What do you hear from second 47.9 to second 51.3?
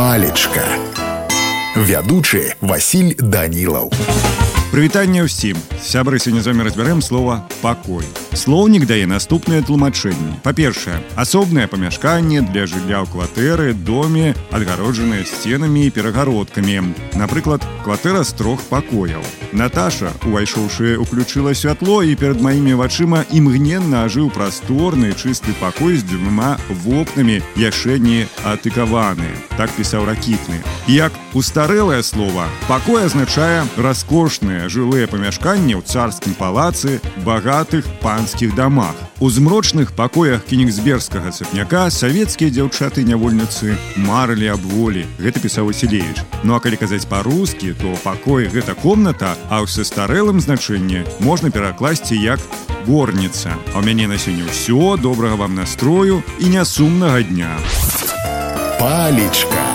пакой гэта комната а ў састарэлым значэнні